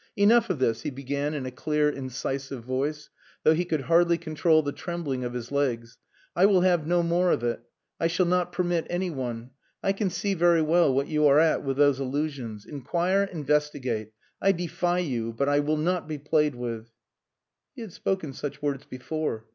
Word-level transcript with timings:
"Enough 0.15 0.49
of 0.49 0.57
this," 0.57 0.81
he 0.81 0.89
began 0.89 1.35
in 1.35 1.45
a 1.45 1.51
clear, 1.51 1.87
incisive 1.87 2.63
voice, 2.63 3.11
though 3.43 3.53
he 3.53 3.63
could 3.65 3.81
hardly 3.81 4.17
control 4.17 4.63
the 4.63 4.71
trembling 4.71 5.23
of 5.23 5.33
his 5.35 5.51
legs. 5.51 5.99
"I 6.35 6.47
will 6.47 6.61
have 6.61 6.87
no 6.87 7.03
more 7.03 7.29
of 7.29 7.43
it. 7.43 7.59
I 7.99 8.07
shall 8.07 8.25
not 8.25 8.51
permit 8.51 8.87
anyone.... 8.89 9.51
I 9.83 9.93
can 9.93 10.09
see 10.09 10.33
very 10.33 10.63
well 10.63 10.91
what 10.91 11.07
you 11.07 11.27
are 11.27 11.37
at 11.37 11.63
with 11.63 11.77
those 11.77 11.99
allusions.... 11.99 12.65
Inquire, 12.65 13.25
investigate! 13.31 14.13
I 14.41 14.53
defy 14.53 14.97
you, 14.97 15.33
but 15.33 15.47
I 15.47 15.59
will 15.59 15.77
not 15.77 16.07
be 16.07 16.17
played 16.17 16.55
with." 16.55 16.89
He 17.75 17.81
had 17.83 17.93
spoken 17.93 18.33
such 18.33 18.59
words 18.59 18.85
before. 18.85 19.45